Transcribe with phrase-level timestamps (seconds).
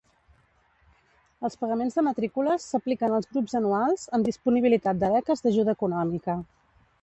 [1.49, 6.39] Els pagaments de matrícules s'apliquen als grups anuals, amb disponibilitat de beques d'ajuda econòmica.